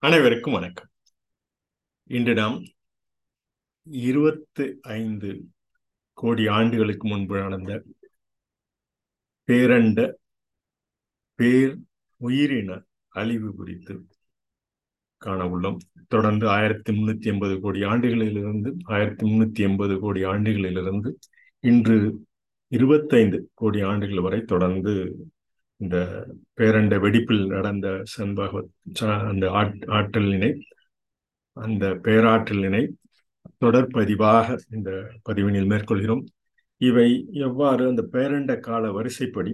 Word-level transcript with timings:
அனைவருக்கும் 0.00 0.52
வணக்கம். 0.52 0.88
இன்று 2.04 2.34
நாம் 2.34 2.64
இருபத்து 3.82 4.78
ஐந்து 4.82 5.46
கோடி 6.12 6.46
ஆண்டுகளுக்கு 6.46 7.08
முன்பு 7.08 7.38
நடந்த 7.38 7.82
பேரண்ட 9.46 10.12
பேர் 11.34 11.76
உயிரின 12.16 12.82
அழிவு 13.08 13.54
குறித்து 13.54 14.06
காண 15.16 15.44
உள்ளோம். 15.44 15.76
தொடர்ந்து 16.08 16.48
ஆயிரத்தி 16.48 16.92
முன்னூத்தி 16.92 17.24
எண்பது 17.24 17.60
கோடி 17.60 17.80
ஆண்டுகளிலிருந்து 17.80 18.72
ஆயிரத்தி 18.84 19.26
முன்னூத்தி 19.30 19.58
எண்பது 19.58 19.98
கோடி 19.98 20.24
ஆண்டுகளிலிருந்து 20.24 21.14
இன்று 21.60 22.26
இருபத்தைந்து 22.68 23.50
கோடி 23.54 23.80
ஆண்டுகள் 23.82 24.20
வரை 24.20 24.40
தொடர்ந்து 24.42 25.16
இந்த 25.80 25.96
பேரண்ட 26.54 26.94
வெடிப்பில் 27.00 27.44
நடந்த 27.46 27.88
சண்பக 28.04 28.62
அந்த 29.30 29.44
ஆற்றலினை 29.98 30.50
அந்த 31.56 31.84
பேராற்றலினை 32.06 32.82
தொடர்பதிவாக 33.64 34.56
இந்த 34.70 34.90
பதிவினில் 35.28 35.70
மேற்கொள்கிறோம். 35.70 36.24
இவை 36.80 37.08
எவ்வாறு 37.46 37.82
அந்த 37.88 38.02
பேரண்ட 38.12 38.52
கால 38.58 38.90
வரிசைப்படி 38.92 39.52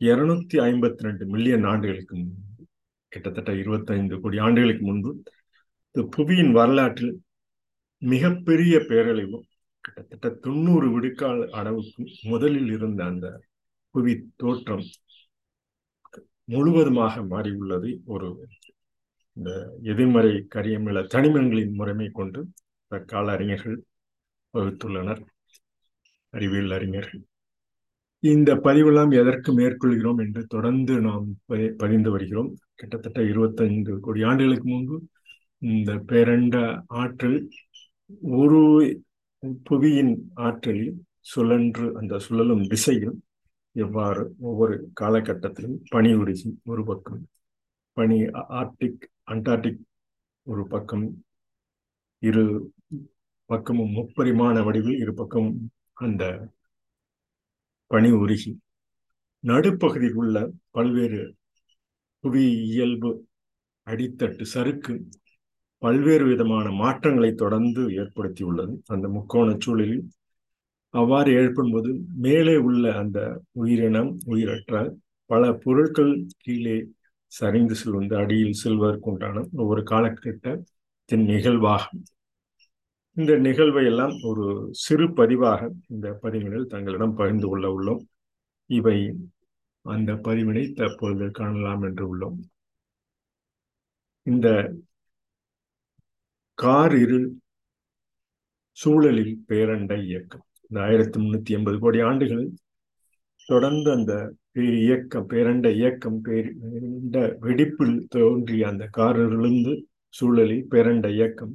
இருநூத்தி 0.00 0.56
ஐம்பத்தி 0.60 1.02
ரெண்டு 1.02 1.24
மில்லியன் 1.26 1.64
ஆண்டுகளுக்கு 1.64 2.14
முன்பு 2.16 2.64
கிட்டத்தட்ட 3.12 3.52
இருபத்தைந்து 3.52 4.16
கோடி 4.20 4.38
ஆண்டுகளுக்கு 4.38 4.84
முன்பு 4.84 5.10
இந்த 5.94 6.02
புவியின் 6.16 6.52
வரலாற்றில் 6.52 7.14
மிகப்பெரிய 8.02 8.76
பேரழிவும் 8.90 9.46
கிட்டத்தட்ட 9.84 10.28
தொண்ணூறு 10.44 10.88
விடுக்கால் 10.90 11.42
அளவுக்கு 11.50 12.02
முதலில் 12.22 12.70
இருந்த 12.70 13.00
அந்த 13.04 13.26
புவி 13.92 14.14
தோற்றம் 14.36 14.84
முழுவதுமாக 16.44 17.22
மாறியுள்ளது. 17.22 17.90
ஒரு 18.04 18.28
இந்த 19.36 19.50
எதிர்மறை 19.82 20.32
கரியமில 20.54 21.02
தனிமங்களின் 21.14 21.72
முறைமை 21.72 22.08
கொண்டு 22.08 22.40
தற்கால 22.90 23.32
அறிஞர்கள் 23.32 23.78
வகுத்துள்ளனர். 24.54 25.22
அறிவியல் 26.32 26.74
அறிஞர்கள். 26.78 27.22
இந்த 28.22 28.50
பதிவெல்லாம் 28.66 29.12
எதற்கு 29.20 29.50
மேற்கொள்கிறோம் 29.58 30.20
என்று 30.24 30.42
தொடர்ந்து 30.46 30.94
நாம் 31.00 31.26
பதிந்து 31.76 32.10
வருகிறோம். 32.10 32.50
கிட்டத்தட்ட 32.74 33.20
இருபத்தைந்து 33.22 33.94
கோடி 34.00 34.22
ஆண்டுகளுக்கு 34.22 34.68
முன்பு 34.68 34.96
இந்த 35.62 35.92
பேரண்ட 36.10 36.56
ஆற்றல் 37.00 37.38
ஒரு 38.40 38.60
புவியின் 39.70 40.14
ஆற்றலில் 40.46 40.94
சுழன்று 41.32 41.86
அந்த 41.96 42.18
சுழலும் 42.18 42.64
திசையில் 42.72 43.16
எவ்வாறு 43.72 44.34
ஒவ்வொரு 44.38 44.90
காலகட்டத்திலும் 45.00 45.76
பனி 45.88 46.14
உரிசி 46.14 46.58
ஒரு 46.64 46.84
பக்கம் 46.84 47.28
பனி 47.92 48.18
ஆர்டிக் 48.60 49.04
அண்டார்டிக் 49.30 49.82
ஒரு 50.42 50.66
பக்கம் 50.66 51.24
இரு 52.18 52.72
பக்கமும் 53.46 53.90
முப்பரிமாண 53.90 54.64
வடிவில் 54.64 54.98
இரு 54.98 55.14
பக்கமும் 55.14 55.70
அந்த 55.92 56.48
பனி 57.86 58.10
உருகி 58.12 58.58
நடுப்பகுதியில் 59.40 60.12
உள்ள 60.12 60.50
பல்வேறு 60.70 61.36
புவி 62.20 62.44
இயல்பு 62.62 63.28
அடித்தட்டு 63.86 64.42
சறுக்கு 64.42 65.08
பல்வேறு 65.78 66.24
விதமான 66.24 66.70
மாற்றங்களை 66.70 67.34
தொடர்ந்து 67.34 67.88
ஏற்படுத்தியுள்ளது. 67.88 68.74
அந்த 68.86 69.08
முக்கோண 69.08 69.56
சூழலில் 69.58 70.08
அவ்வாறு 70.92 71.32
எழுப்பும்போது 71.32 71.90
மேலே 72.16 72.56
உள்ள 72.56 72.96
அந்த 72.96 73.42
உயிரினம் 73.52 74.18
உயிரற்ற 74.24 74.94
பல 75.26 75.52
பொருட்கள் 75.52 76.26
கீழே 76.38 76.86
சரிந்து 77.26 77.74
செல்வது 77.74 78.16
அடியில் 78.16 78.52
செல்வதற்கு 78.52 79.10
உண்டான 79.10 79.44
ஒவ்வொரு 79.52 79.82
காலகட்டத்தின் 79.82 81.24
நிகழ்வாகும். 81.24 82.02
இந்த 83.12 83.36
நிகழ்வை 83.36 83.84
எல்லாம் 83.84 84.14
ஒரு 84.22 84.68
சிறு 84.72 85.06
பதிவாக 85.08 85.70
இந்த 85.88 86.18
பதிவினில் 86.22 86.66
தங்களிடம் 86.66 87.14
பகிர்ந்து 87.14 87.48
கொள்ள 87.48 87.66
உள்ளோம். 87.78 88.02
இவை 88.66 89.14
அந்த 89.82 90.12
பதிவினை 90.12 90.74
தற்பொழுது 90.74 91.30
காணலாம் 91.30 91.82
என்று 91.82 92.04
உள்ளோம். 92.12 92.38
இந்த 94.22 94.74
கார் 96.54 96.94
இரு 96.96 97.40
சூழலில் 98.70 99.44
பேரண்ட 99.48 100.04
இயக்கம். 100.04 100.46
இந்த 100.72 100.82
ஆயிரத்தி 100.82 101.20
முந்நூற்றி 101.20 101.50
எண்பது 101.50 101.78
கோடி 101.78 101.98
ஆண்டுகளில் 102.00 102.52
தொடர்ந்து 103.48 103.88
அந்த 103.92 104.12
பேர் 104.52 104.76
இயக்கம் 104.76 105.26
பேரண்ட 105.28 105.66
இயக்கம் 105.74 106.24
பேரண்ட 106.24 107.16
வெடிப்பில் 107.40 108.06
தோன்றிய 108.08 108.68
அந்த 108.68 108.84
காரிலிருந்து 108.96 109.72
சூழலில் 110.14 110.64
பேரண்ட 110.70 111.08
இயக்கம் 111.10 111.52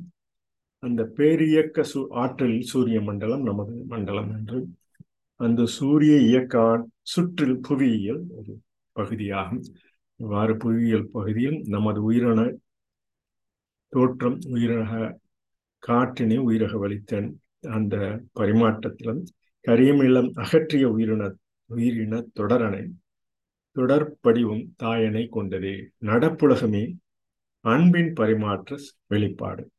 அந்த 0.84 1.04
பேரியக்க 1.16 1.86
சு 1.94 2.02
ஆற்றலில் 2.16 2.70
சூரிய 2.74 3.02
மண்டலம் 3.02 3.44
நமது 3.44 3.74
மண்டலம் 3.88 4.30
என்று 4.38 4.60
அந்த 5.40 5.66
சூரிய 5.66 6.18
இயக்க 6.20 6.86
சுற்றில் 7.14 7.58
புவியியல் 7.60 8.22
ஒரு 8.30 8.54
பகுதியாகும். 8.96 9.64
இவ்வாறு 10.20 10.58
புவியியல் 10.58 11.10
பகுதியில் 11.10 11.60
நமது 11.68 12.02
உயிரின 12.04 12.46
தோற்றம் 13.94 14.40
உயிரக 14.54 14.94
காற்றினை 15.84 16.40
உயிரக 16.48 16.74
வலித்தன் 16.86 17.30
அந்த 17.64 18.22
பரிமாற்றத்திலும் 18.40 19.24
கரியமிளம் 19.66 20.32
அகற்றிய 20.36 20.86
உயிரின 20.88 21.36
உயிரின 21.66 22.26
தொடரணை 22.34 22.92
தொடர்படிவும் 23.76 24.70
தாயனை 24.84 25.30
கொண்டதே. 25.30 25.90
நடப்புலகமே 26.06 26.96
அன்பின் 27.62 28.14
பரிமாற்ற 28.14 28.78
வெளிப்பாடு. 29.08 29.72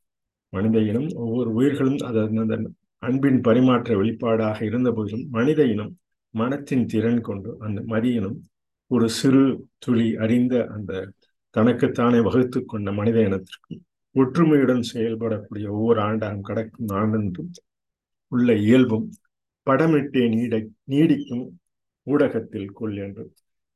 மனித 0.48 0.78
இனம் 0.78 1.08
ஒவ்வொரு 1.14 1.52
உயிர்களும் 1.52 1.96
அதன் 1.96 2.74
அன்பின் 2.98 3.40
பரிமாற்ற 3.40 3.96
வெளிப்பாடாக 3.96 4.62
இருந்த 4.62 4.92
போதிலும் 4.92 5.28
மனித 5.28 5.64
இனம் 5.64 5.98
மனத்தின் 6.30 6.86
திறன் 6.86 7.20
கொண்டு 7.20 7.56
அந்த 7.58 7.80
மதியினம் 7.82 8.38
ஒரு 8.86 9.08
சிறு 9.08 9.66
துளி 9.78 10.16
அறிந்த 10.16 10.66
அந்த 10.66 11.14
தனக்குத்தானே 11.50 12.20
வகுத்து 12.20 12.64
கொண்ட 12.64 12.92
மனித 12.92 13.18
இனத்திற்கும் 13.20 13.82
ஒற்றுமையுடன் 14.14 14.82
செயல்படக்கூடிய 14.94 15.66
ஒவ்வொரு 15.68 16.00
ஆண்டாகும் 16.00 16.40
கடக்கும் 16.40 16.88
ஆண்டென்றும் 16.88 17.50
உள்ள 18.32 18.52
இயல்பும் 18.66 19.06
படமிட்டே 19.66 20.22
நீட 20.34 20.54
நீடிக்கும் 20.92 21.44
ஊடகத்தில் 22.06 22.70
கொள் 22.72 22.96
என்று. 22.98 23.24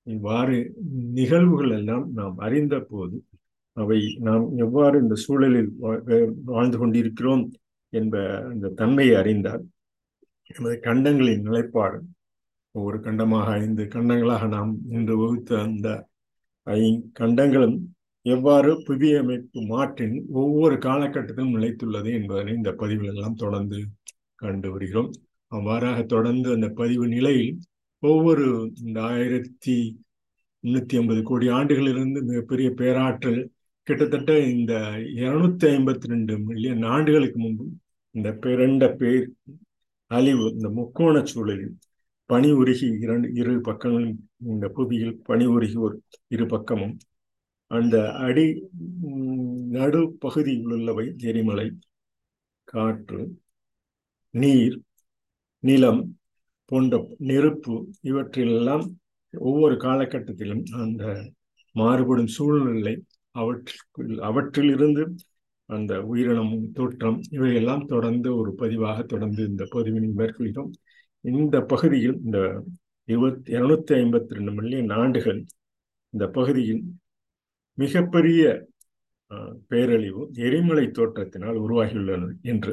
இவ்வாறு 0.06 0.56
நிகழ்வுகள் 1.14 1.72
எல்லாம் 1.78 2.06
நாம் 2.12 2.36
அறிந்த 2.38 2.76
போது 2.90 3.16
அவை 3.76 3.98
நாம் 4.18 4.46
எவ்வாறு 4.58 4.96
இந்த 5.00 5.16
சூழலில் 5.24 5.70
வாழ்ந்து 6.50 6.78
கொண்டிருக்கிறோம் 6.78 7.44
என்ப 7.92 8.14
அந்த 8.50 8.72
தன்மையை 8.80 9.14
அறிந்தால் 9.16 9.62
நமது 10.50 10.76
கண்டங்களின் 10.86 11.46
நிலைப்பாடு 11.48 11.98
ஒவ்வொரு 12.74 12.98
கண்டமாக 12.98 13.46
ஐந்து 13.60 13.84
கண்டங்களாக 13.94 14.46
நாம் 14.48 14.72
இன்று 14.90 15.14
வகுத்த 15.16 15.60
அந்த 15.62 15.88
ஐ 16.66 16.82
கண்டங்களும் 17.12 17.76
எவ்வாறு 18.26 18.72
புவியமைப்பு 18.86 19.60
மாற்றின் 19.70 20.16
ஒவ்வொரு 20.32 20.74
காலகட்டத்திலும் 20.78 21.54
நிலைத்துள்ளது 21.56 22.10
என்பதனை 22.19 22.52
இந்த 22.54 22.72
பதிவில் 22.72 23.10
எல்லாம் 23.12 23.34
தொடர்ந்து 23.34 23.78
கண்டு 24.42 24.69
வருகிறோம். 24.72 25.10
அவ்வாறாக 25.53 25.98
தொடர்ந்து 26.14 26.48
அந்த 26.53 26.69
பதிவு 26.80 27.06
நிலையில் 27.06 27.53
ஒவ்வொரு 28.03 28.47
இந்த 28.84 28.98
ஆயிரத்தி 29.12 29.76
முன்னூத்தி 30.64 30.94
ஐம்பது 31.00 31.20
கோடி 31.22 31.47
ஆண்டுகளிலிருந்து 31.58 32.20
மிகப்பெரிய 32.30 32.69
பேராற்றல் 32.81 33.41
கிட்டத்தட்ட 33.86 34.32
இந்த 34.54 34.72
இருநூத்தி 35.20 35.66
ஐம்பத்தி 35.76 36.06
ரெண்டு 36.12 36.34
மில்லியன் 36.48 36.84
ஆண்டுகளுக்கு 36.94 37.38
முன்பு 37.38 37.64
இந்த 38.14 38.28
பிறண்ட 38.42 38.86
பேர் 38.97 39.25
அழிவு 40.10 40.47
இந்த 40.56 40.69
முக்கோண 40.78 41.16
சூழலில் 41.32 41.75
பனி 42.31 42.50
உருகி 42.52 42.88
இரண்டு 43.04 43.28
இரு 43.40 43.55
பக்கங்களும் 43.69 44.19
இந்த 44.52 44.67
புவியில் 44.76 45.14
பனி 45.28 45.46
உருகி 45.55 45.78
ஒரு 45.87 45.96
இரு 46.34 46.46
பக்கமும். 46.46 46.94
அந்த 47.70 47.96
அடி 48.26 48.46
நடு 49.76 50.00
பகுதியில் 50.25 50.72
உள்ளவை 50.76 51.06
எரிமலை 51.28 51.69
காற்று 52.69 53.20
நீர் 54.34 54.76
நிலம் 55.62 56.02
போன்ற 56.70 56.99
நெருப்பு 57.19 57.75
இவற்றிலெல்லாம் 58.02 58.84
ஒவ்வொரு 59.34 59.75
காலகட்டத்திலும் 59.76 60.64
அந்த 60.73 61.02
மாறுபடும் 61.75 62.32
சூழ்நிலை 62.37 62.94
அவற்றில் 63.34 64.19
அவற்றிலிருந்து 64.20 65.02
அந்த 65.69 65.93
உயிரினம் 66.02 66.55
தோற்றம் 66.73 67.19
இவையெல்லாம் 67.31 67.84
தொடர்ந்து 67.87 68.37
ஒரு 68.37 68.50
பதிவாக 68.58 68.99
தொடர்ந்து 69.02 69.43
இந்த 69.44 69.64
பதிவினை 69.73 70.11
மேற்கொள்கிறோம். 70.20 70.73
இந்த 71.25 71.56
பகுதியில் 71.62 72.17
இந்த 72.25 72.38
இருபத்தி 73.08 73.52
இருநூத்தி 73.52 73.93
ஐம்பத்தி 74.00 74.37
ரெண்டு 74.37 74.52
மில்லியன் 74.52 74.90
ஆண்டுகள் 74.90 75.40
இந்த 76.14 76.25
பகுதியில் 76.29 76.82
மிகப்பெரிய 77.79 78.43
பேரழிவு 79.69 80.23
எரிமலை 80.46 80.87
தோற்றத்தினால் 80.88 81.58
உருவாகியுள்ளன 81.64 82.31
என்று 82.43 82.73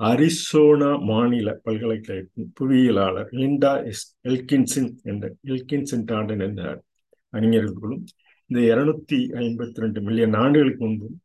அரிசோனா 0.00 0.88
மாநில 1.02 1.48
பல்கலைக்கழகத்தின் 1.64 2.48
புவியியலாளர் 2.58 3.30
லிண்டா 3.32 3.72
எஸ் 3.82 4.04
எல்கின்சின் 4.22 4.90
என்ற 5.02 5.24
எல்கின்சின் 5.46 6.04
டாண்டன் 6.04 6.42
என்ற 6.42 6.62
அறிஞர்களும் 7.32 8.02
இந்த 8.50 8.60
இருநூத்தி 8.66 9.18
ஐம்பத்தி 9.40 9.82
ரெண்டு 9.82 10.00
மில்லியன் 10.00 10.36
ஆண்டுகளுக்கு 10.36 10.82
முன்பும் 10.84 11.16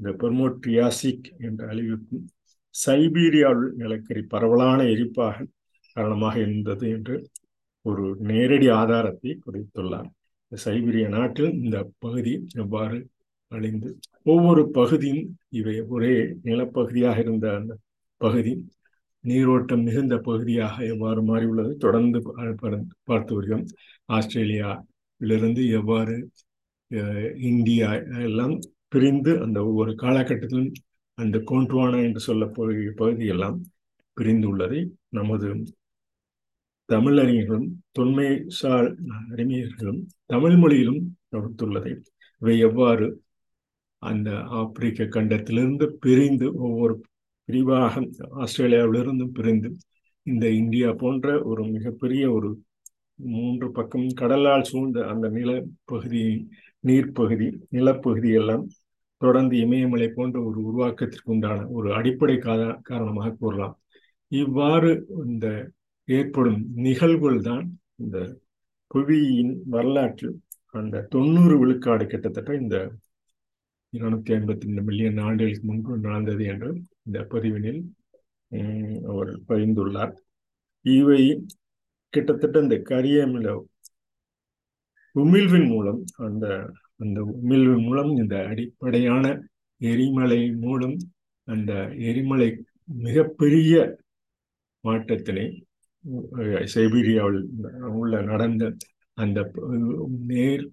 இந்த 0.00 0.10
பெர்மோட்ரியாசிக் 0.20 1.28
என்ற 1.40 1.60
அழிவுக்கும் 1.68 2.26
சைபீரியாவில் 2.74 3.72
நிலக்கரி 3.76 4.22
பரவலான 4.26 4.78
எரிப்பாக 4.84 5.46
காரணமாக 5.96 6.36
இருந்தது 6.40 6.86
என்று 6.90 7.16
ஒரு 7.86 8.04
நேரடி 8.26 8.68
ஆதாரத்தை 8.74 9.32
குறித்துள்ளார் 9.44 10.10
சைபீரிய 10.52 11.06
நாட்டில் 11.08 11.52
இந்த 11.60 11.76
பகுதி 11.98 12.32
எவ்வாறு 12.56 12.98
அழிந்து 13.52 13.88
ஒவ்வொரு 14.26 14.62
பகுதியும் 14.70 15.26
இவை 15.52 15.74
ஒரே 15.88 16.14
நிலப்பகுதியாக 16.42 17.18
இருந்த 17.20 17.46
அந்த 17.56 17.72
பகுதி 18.20 18.52
நீரோட்டம் 19.24 19.82
மிகுந்த 19.82 20.14
பகுதியாக 20.18 20.84
எவ்வாறு 20.84 21.20
மாறியுள்ளது? 21.22 21.72
தொடர்ந்து 21.76 22.18
பார்த்து 23.04 23.32
வருகிறோம். 23.34 23.64
ஆஸ்திரேலியாவிலிருந்து 24.08 25.62
எவ்வாறு 25.70 26.16
இந்தியா 27.50 27.88
எல்லாம் 28.28 28.54
பிரிந்து 28.88 29.32
அந்த 29.40 29.58
ஒவ்வொரு 29.64 29.92
காலகட்டத்திலும் 30.02 30.70
அந்த 31.18 31.36
கோண்ட்வானா 31.50 31.98
என்று 32.02 32.20
சொல்லக்கூடிய 32.20 32.92
பகுதியெல்லாம் 32.96 33.56
பிரிந்து 34.16 34.46
உள்ளதை 34.48 34.80
நமது 35.08 35.48
தமிழறிஞர்களும் 36.88 37.68
தொன்மைசால் 37.98 38.88
அறிஞர்களும் 39.32 40.00
தமிழ் 40.26 40.56
மொழியிலும் 40.56 41.00
கொடுத்துள்ளதை 41.32 41.92
இவை 42.42 42.56
எவ்வாறு 42.58 43.06
அந்த 44.02 44.30
ஆப்பிரிக்க 44.60 45.04
கண்டத்திலிருந்து 45.06 45.86
பிரிந்து 46.00 46.46
ஒவ்வொரு 46.58 46.94
விரிவாக 47.48 48.00
ஆஸ்திரேலியாவிலிருந்தும் 48.36 49.34
பிரிந்து 49.34 49.68
இந்த 50.26 50.46
இந்தியா 50.52 50.88
போன்ற 50.92 51.42
ஒரு 51.42 51.62
மிகப்பெரிய 51.66 52.32
ஒரு 52.32 52.48
மூன்று 53.18 53.66
பக்கம் 53.72 54.08
கடலால் 54.12 54.62
சூழ்ந்த 54.62 54.98
அந்த 55.06 55.26
நிலப்பகுதி 55.28 56.24
நீர்ப்பகுதி 56.84 57.46
நிலப்பகுதி 57.68 58.30
எல்லாம் 58.30 58.64
தொடர்ந்து 59.22 59.54
இமயமலை 59.56 60.08
போன்ற 60.08 60.36
ஒரு 60.40 60.58
உருவாக்கத்திற்கு 60.60 61.30
உண்டான 61.32 61.68
ஒரு 61.68 61.88
அடிப்படை 61.94 62.36
காரணமாக 62.38 63.36
கூறலாம். 63.40 63.76
இவ்வாறு 64.32 64.90
இந்த 65.26 65.46
ஏற்படும் 66.08 66.60
நிகழ்வுகள் 66.76 67.40
தான் 67.40 67.64
இந்த 67.96 68.18
புவியின் 68.90 69.54
வரலாற்றில் 69.68 70.36
அந்த 70.74 71.06
தொண்ணூறு 71.08 71.54
விழுக்காடு 71.58 72.06
கிட்டத்தட்ட 72.06 72.50
இந்த 72.54 72.76
இருநூத்தி 73.92 74.32
ஐம்பத்தி 74.34 74.66
ரெண்டு 74.66 74.82
மில்லியன் 74.82 75.18
ஆண்டுகளுக்கு 75.18 75.66
முன்பு 75.66 75.98
நடந்தது 75.98 76.44
என்று 76.44 76.70
இந்த 77.06 77.18
பதிவினில் 77.30 77.80
அவர் 79.06 79.30
பகிர்ந்துள்ளார் 79.48 80.14
இவை 80.84 81.22
கிட்டத்தட்ட 82.12 82.56
இந்த 82.60 82.76
கரியமில 82.88 83.48
உமிழ்வின் 85.14 85.68
மூலம் 85.68 86.00
அந்த 86.26 86.46
அந்த 86.96 87.18
உமிழ்வின் 87.34 87.84
மூலம் 87.84 88.10
இந்த 88.16 88.36
அடிப்படையான 88.46 89.24
எரிமலை 89.80 90.40
மூலம் 90.56 90.96
அந்த 91.48 91.72
எரிமலை 92.06 92.48
மிகப்பெரிய 92.98 93.74
மாற்றத்தினை 94.84 95.46
சைபீரியாவில் 96.72 97.40
உள்ள 97.92 98.14
நடந்த 98.22 98.64
அந்த 99.18 99.38
நேர் 100.26 100.64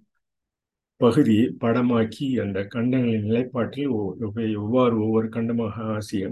பகுதியை 1.04 1.46
படமாக்கி 1.64 2.26
அந்த 2.44 2.60
கண்டங்களின் 2.74 3.28
நிலைப்பாட்டில் 3.30 3.94
எவ்வாறு 4.62 4.96
ஒவ்வொரு 5.06 5.28
கண்டமாக 5.36 5.86
ஆசியா 5.96 6.30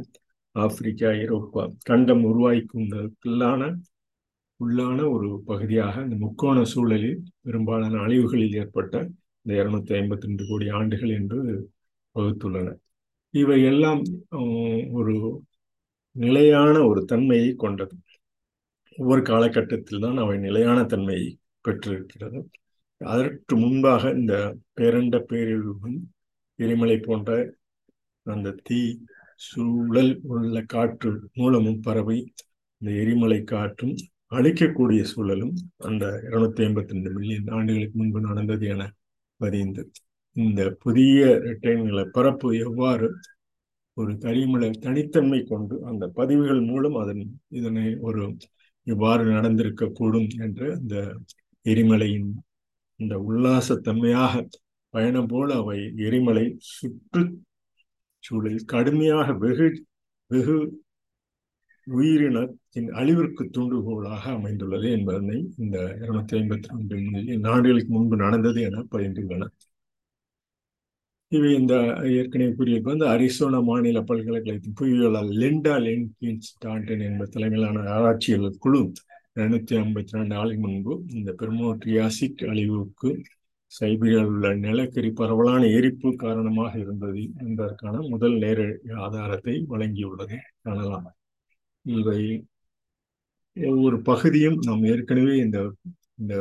ஆப்பிரிக்கா 0.56 1.09
ஐரோப்பா 1.23 1.63
கண்டம் 1.89 2.23
உருவாக்கியுள்ளன 2.31 3.69
உள்ளான 4.59 4.97
ஒரு 5.15 5.27
பகுதியாக 5.50 6.01
இந்த 6.06 6.15
முக்கோண 6.23 6.57
சூழலில் 6.73 7.19
பெரும்பாலான 7.45 8.01
அழிவுகளில் 8.06 8.57
ஏற்பட்ட 8.62 8.95
இந்த 9.45 9.51
இருநூத்தி 9.62 9.94
ஐம்பத்தி 10.00 10.27
ரெண்டு 10.29 10.44
கோடி 10.50 10.65
ஆண்டுகள் 10.79 11.13
என்று 11.19 11.39
வகுத்துள்ளன. 12.15 12.68
இவை 13.33 13.57
எல்லாம் 13.71 14.01
ஒரு 15.00 15.13
நிலையான 16.15 16.75
ஒரு 16.89 17.01
தன்மையை 17.12 17.50
கொண்டது. 17.63 17.95
ஒவ்வொரு 18.97 19.21
காலகட்டத்தில் 19.31 20.03
தான் 20.06 20.18
அவை 20.23 20.35
நிலையான 20.47 20.79
தன்மையை 20.94 21.27
பெற்றிருக்கிறது. 21.65 22.39
அதற்கு 23.01 23.56
முன்பாக 23.56 24.12
இந்த 24.12 24.36
பேரண்ட 24.75 25.18
பேரிழுவும் 25.30 25.98
எரிமலை 26.59 26.98
போன்ற 27.00 27.31
அந்த 28.25 28.56
தீ 28.63 28.80
சூழல் 29.42 30.13
உள்ள 30.27 30.57
காற்று 30.65 31.12
மூலமும் 31.33 31.81
பரவி 31.81 32.19
இந்த 32.81 32.92
எரிமலை 32.94 33.39
காற்றும் 33.44 33.95
அழிக்கக்கூடிய 34.31 35.01
சூழலும் 35.03 35.53
அந்த 35.80 36.06
இருநூத்தி 36.21 36.62
ஐம்பத்தி 36.63 36.94
ரெண்டு 36.94 37.09
மில்லியன் 37.09 37.50
ஆண்டுகளுக்கு 37.50 37.98
முன்பு 37.98 38.19
நடந்தது 38.21 38.65
என 38.68 38.83
பதிந்து 39.39 39.83
இந்த 40.36 40.62
புதிய 40.80 41.19
இரட்டை 41.39 41.74
பரப்பு 42.12 42.50
எவ்வாறு 42.59 43.07
ஒரு 43.97 44.12
கரிமலை 44.18 44.69
தனித்தன்மை 44.80 45.39
கொண்டு 45.44 45.75
அந்த 45.83 46.04
பதிவுகள் 46.09 46.62
மூலம் 46.62 46.95
அதன் 46.95 47.24
இதனை 47.50 47.88
ஒரு 48.00 48.24
இவ்வாறு 48.88 49.24
நடந்திருக்க 49.31 49.89
கூடும் 49.92 50.30
என்று 50.38 50.68
அந்த 50.71 50.95
எரிமலையின் 51.65 52.30
இந்த 53.01 53.15
உல்லாசத்தன்மையாக 53.27 54.33
பயணம் 54.94 55.27
போல 55.27 55.50
அவை 55.53 55.77
எரிமலை 56.07 56.45
சுற்று 56.71 57.24
சூழலில் 58.24 58.65
கடுமையாக 58.65 59.33
வெகு 59.44 59.68
வெகு 60.31 60.57
உயிரினத்தின் 61.88 62.89
அழிவிற்கு 62.92 63.44
தூண்டுகோலாக 63.56 64.24
அமைந்துள்ளது 64.31 64.88
என்பதனை 64.92 65.38
இந்த 65.57 65.77
இருநூத்தி 66.01 66.36
ஐம்பத்தி 66.38 66.69
ரெண்டு 66.74 66.98
மில்லியன் 67.07 67.48
ஆண்டுகளுக்கு 67.48 67.92
முன்பு 67.92 68.18
நடந்தது 68.18 68.62
என 68.62 68.83
பகிர்ந்துள்ளன 68.92 69.47
இவை 71.31 71.50
இந்த 71.54 71.74
ஏற்கனவே 72.13 72.51
கூறியிருப்ப 72.51 72.94
இந்த 72.94 73.07
அரிசோனா 73.09 73.59
மாநில 73.63 74.00
பல்கலைக்கழகத்தின் 74.01 74.77
புவியியலாளர் 74.80 75.38
லெண்டா 75.42 75.75
லென்கின்ஸ் 75.86 76.50
டாண்டன் 76.59 77.06
என்ப 77.07 77.25
தலைமையிலான 77.25 77.83
ஆராய்ச்சியாளர் 77.89 78.57
குழு. 78.59 78.81
இருநூத்தி 79.36 79.74
ஐம்பத்தி 79.81 80.12
ரெண்டு 80.12 80.33
நாளைக்கு 80.36 80.68
முன்பு 80.68 80.94
இந்த 81.10 81.30
பெர்மோட்ரியாசிக் 81.39 82.42
அழிவுக்கு 82.50 83.10
சைபீரியாவில் 83.72 84.31
உள்ள 84.31 84.48
நிலக்கரி 84.56 85.10
பரவலான 85.12 85.68
எரிப்பு 85.68 86.10
காரணமாக 86.16 86.74
இருந்தது 86.80 87.22
என்பதற்கான 87.38 88.01
முதல் 88.07 88.36
நேர 88.38 88.60
ஆதாரத்தை 88.98 89.56
வழங்கியுள்ளதை. 89.69 90.38
காணலாம். 90.62 91.07
இவை 91.86 92.19
ஒவ்வொரு 93.57 94.01
பகுதியும் 94.01 94.57
நாம் 94.62 94.83
ஏற்கனவே 94.83 95.36
இந்த 95.38 95.60
இந்த 96.18 96.36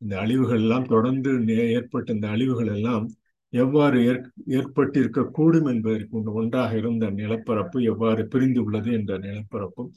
இந்த 0.00 0.14
அழிவுகள் 0.20 0.60
எல்லாம் 0.60 0.86
தொடர்ந்து 0.86 1.30
ஏற்பட்ட 1.68 2.12
இந்த 2.12 2.28
அழிவுகள் 2.28 2.66
எல்லாம் 2.66 3.06
எவ்வாறு 3.52 3.98
ஏற் 4.04 4.26
ஏற்பட்டிருக்கக்கூடும் 4.48 5.68
என்பதற்கு 5.68 6.32
ஒன்றாக 6.32 6.76
இருந்த 6.76 7.10
நிலப்பரப்பு 7.10 7.78
எவ்வாறு 7.82 8.22
பிரிந்து 8.26 8.60
உள்ளது 8.64 8.90
என்ற 8.92 9.18
நிலப்பரப்பும் 9.18 9.90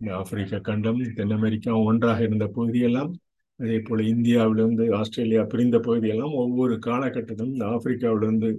ஆப்பிரிக்க 0.00 0.58
கண்டம் 0.60 1.00
தென் 1.14 1.30
அமெரிக்கா 1.30 1.82
ஒன்றாக 1.82 2.22
இருந்த 2.22 2.46
பகுதியெல்லாம் 2.46 3.12
அதே 3.60 3.78
போல 3.78 4.02
இந்தியாவிலிருந்து 4.02 4.94
ஆஸ்திரேலியா 4.94 5.42
பிரிந்த 5.42 5.78
பகுதியெல்லாம் 5.78 6.34
ஒவ்வொரு 6.34 6.74
காலகட்டத்திலும் 6.86 7.52
இந்த 7.52 7.66
ஆப்பிரிக்காவிலிருந்து 7.66 8.50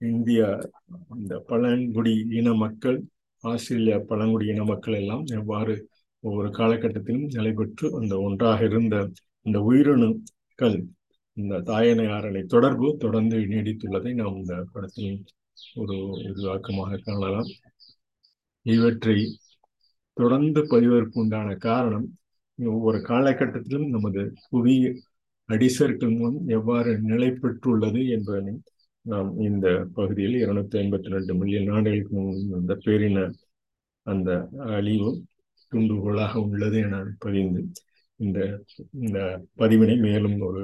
இந்தியா 0.00 0.48
இந்த 1.18 1.38
பழங்குடி 1.38 2.26
இன 2.30 2.54
மக்கள் 2.54 2.98
ஆஸ்திரேலியா 3.44 3.98
பழங்குடி 3.98 4.46
இன 4.46 4.64
மக்கள் 4.64 4.94
எல்லாம் 4.94 5.24
எவ்வாறு 5.30 5.74
ஒவ்வொரு 6.20 6.48
காலகட்டத்திலும் 6.48 7.26
நடைபெற்று 7.32 7.86
அந்த 8.00 8.18
ஒன்றாக 8.20 8.64
இருந்த 8.64 8.96
இந்த 9.42 9.58
உயிரணுக்கள் 9.60 10.76
இந்த 11.36 11.60
தாயனை 11.60 12.42
தொடர்பு 12.46 12.96
தொடர்ந்து 12.98 13.36
நீடித்துள்ளதை 13.36 14.12
நாம் 14.14 14.36
இந்த 14.36 14.64
படத்தில் 14.72 15.24
ஒரு 15.74 15.96
விரிவாக்கமாக 16.18 17.00
காணலாம். 17.04 17.50
இவற்றை 18.62 19.16
தொடர்ந்து 20.16 20.60
பதிவதற்கு 20.62 21.16
உண்டான 21.18 21.54
காரணம் 21.54 22.06
ஒவ்வொரு 22.58 22.98
காலகட்டத்திலும் 22.98 23.88
நமது 23.88 24.22
புவி 24.50 24.74
அடிசர்க்கங்களும் 25.48 26.48
எவ்வாறு 26.48 27.00
நிலை 27.02 27.28
பெற்றுள்ளது 27.42 28.08
என்பதனை 28.08 28.54
நாம் 29.06 29.38
இந்த 29.38 29.66
பகுதியில் 29.94 30.36
இருநூத்தி 30.42 30.76
ஐம்பத்தி 30.78 31.08
ரெண்டு 31.08 31.34
மில்லியன் 31.34 31.68
ஆண்டுகளுக்கு 31.68 32.14
முன் 32.16 32.52
அந்த 32.52 32.74
பேரின 32.84 33.24
அந்த 34.06 34.30
அழிவு 34.68 35.10
துண்டுகோலாக 35.72 36.34
உள்ளது 36.44 36.78
என 36.78 36.96
பதிந்து 37.18 37.62
இந்த 38.20 38.38
இந்த 39.00 39.18
பதிவினை 39.56 39.96
மேலும் 39.98 40.40
ஒரு 40.40 40.62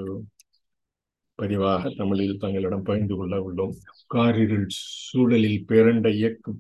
பதிவாக 1.38 1.90
தமிழில் 1.97 2.37
தங்களிடம் 2.37 2.83
பகிர்ந்து 2.83 3.17
கொள்ள 3.17 3.37
உள்ளோம். 3.40 3.75
காரிருள் 4.07 4.67
சூழலில் 5.07 5.64
பேரண்ட 5.69 6.09
இயக்கம் 6.12 6.59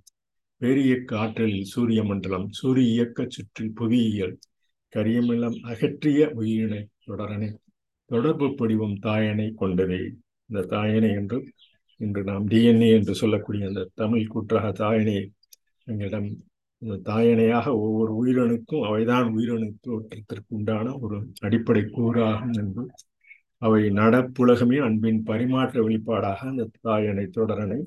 பேரியக்க 0.60 1.16
ஆற்றலில் 1.16 1.64
சூரிய 1.64 2.02
மண்டலம் 2.02 2.46
சூரிய 2.50 2.88
இயக்க 2.88 3.26
சுற்றி 3.28 3.66
புவியியல் 3.70 4.34
கரியமிலம் 4.92 5.58
அகற்றிய 5.64 6.20
உயிரினை 6.34 6.82
தொடரனை 7.04 7.48
தொடர்பு 8.10 8.46
படிவம் 8.54 8.96
தாயனை 8.98 9.46
கொண்டதே. 9.54 10.00
இந்த 10.50 10.60
தாயனை 10.70 11.10
என்று 11.12 11.38
இன்று 12.00 12.22
நாம் 12.24 12.46
டிஎன்ஏ 12.46 12.88
என்று 12.94 13.14
சொல்லக்கூடிய 13.14 13.66
அந்த 13.66 13.88
தமிழ் 13.94 14.26
கூற்றாக 14.26 14.66
தாயனை 14.78 15.14
எங்களிடம் 15.86 16.28
இந்த 16.82 16.96
தாயனையாக 17.04 17.66
ஒவ்வொரு 17.78 18.12
உயிரணுக்கும் 18.14 18.86
அவைதான் 18.86 19.28
உயிரணு 19.32 19.68
தோற்றத்திற்கு 19.80 20.54
உண்டான 20.54 20.96
ஒரு 20.98 21.16
அடிப்படை 21.40 21.82
கூறாகும் 21.88 22.54
என்று 22.54 22.84
அவை 23.62 23.82
நடப்புலகமே 23.92 24.78
அன்பின் 24.78 25.22
பரிமாற்ற 25.22 25.82
வெளிப்பாடாக 25.82 26.40
அந்த 26.48 26.68
தாயணை 26.80 27.26
தொடரனை 27.30 27.78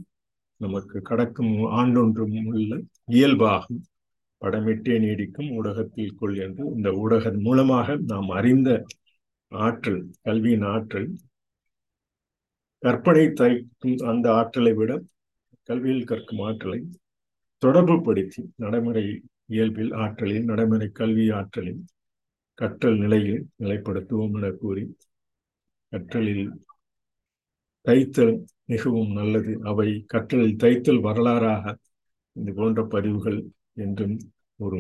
நமக்கு 0.62 0.98
கடக்கும் 1.02 1.54
ஆண்டொன்றும் 1.80 2.36
உள்ள 2.52 2.72
இயல்பாகும். 3.12 3.82
படமிட்டே 4.42 4.96
நீடிக்கும் 5.04 5.50
ஊடகத்தில் 5.58 6.18
கொள் 6.20 6.38
என்று 6.38 6.64
இந்த 6.76 6.90
ஊடகம் 7.02 7.40
மூலமாக 7.40 7.98
நாம் 8.08 8.30
அறிந்த 8.30 8.70
ஆற்றல் 9.52 10.02
கல்வியின் 10.22 10.66
ஆற்றல் 10.74 11.10
கற்பனை 12.84 13.26
தைக்கும் 13.40 13.98
அந்த 14.12 14.28
ஆற்றலை 14.34 14.74
விட 14.74 14.92
கல்வியில் 15.70 16.10
கற்கும் 16.12 16.42
ஆற்றலை 16.42 16.80
தொடர்பு 17.64 17.96
படுத்தி 18.02 18.42
நடைமுறை 18.56 19.04
இயல்பில் 19.46 19.92
ஆற்றலில் 20.04 20.44
நடைமுறை 20.44 20.88
கல்வி 21.00 21.26
ஆற்றலில் 21.40 21.82
கற்றல் 22.60 22.98
நிலையில் 22.98 23.44
நிலைப்படுத்துவோம் 23.60 24.36
என 24.40 24.50
கூறி 24.62 24.84
கற்றலில் 25.92 26.46
தைத்தல் 27.86 28.34
மிகவும் 28.66 29.12
நல்லது. 29.12 29.54
அவை 29.64 29.88
கற்றலில் 30.14 30.60
தைத்தல் 30.64 31.02
வரலாறாக 31.06 31.66
இது 32.36 32.52
போன்ற 32.54 32.82
பதிவுகள் 32.86 33.40
என்றும் 33.78 34.16
ஒரு 34.60 34.80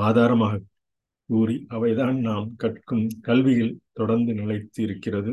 ஆதாரமாக 0.00 0.60
கூறி 1.28 1.56
அவைதான் 1.68 2.16
நாம் 2.20 2.46
கற்கும் 2.56 3.06
கல்வியில் 3.20 3.78
தொடர்ந்து 3.92 4.32
நிலைத்து 4.34 4.80
இருக்கிறது 4.82 5.32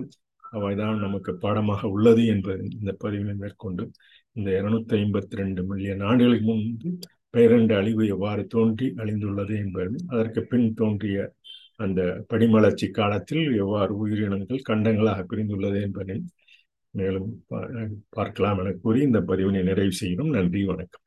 அவைதான் 0.54 0.98
நமக்கு 0.98 1.32
பாடமாக 1.36 1.82
உள்ளது 1.88 2.24
என்பது 2.26 2.64
இந்த 2.76 2.92
பதிவை 3.00 3.34
மேற்கொண்டு 3.34 3.84
இந்த 4.36 4.50
இருநூத்தி 4.52 4.94
ஐம்பத்தி 4.98 5.36
ரெண்டு 5.36 5.62
மில்லியன் 5.64 6.02
ஆண்டுகளுக்கு 6.02 6.46
முன்பு 6.46 6.90
பேரண்ட 7.34 7.72
அழிவு 7.78 8.04
எவ்வாறு 8.08 8.44
தோன்றி 8.48 8.88
அழிந்துள்ளது 8.98 9.56
என்பது 9.58 9.98
அதற்கு 10.08 10.42
பின் 10.44 10.68
தோன்றிய 10.74 11.18
அந்த 11.80 12.02
படிமலர்ச்சி 12.30 12.88
காலத்தில் 12.92 13.46
எவ்வாறு 13.56 13.94
உயிரினங்கள் 13.98 14.68
கண்டங்களாக 14.70 15.20
பிரிந்துள்ளது 15.30 15.80
என்பதை 15.82 16.18
மேலும் 16.92 17.46
பார்க்கலாம் 18.10 18.60
என 18.60 18.72
கூறி 18.82 19.02
இந்த 19.02 19.22
பதிவினை 19.22 19.64
நிறைவு 19.64 19.92
செய்கிறோம். 19.92 20.30
நன்றி 20.30 20.64
வணக்கம். 20.64 21.02